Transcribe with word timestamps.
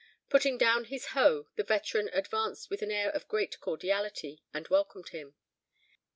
Putting 0.29 0.57
down 0.57 0.85
his 0.85 1.05
hoe, 1.13 1.45
the 1.57 1.63
veteran 1.63 2.09
advanced 2.11 2.71
with 2.71 2.81
an 2.81 2.89
air 2.89 3.11
of 3.11 3.27
great 3.27 3.59
cordiality, 3.59 4.41
and 4.51 4.67
welcomed 4.67 5.09
him. 5.09 5.35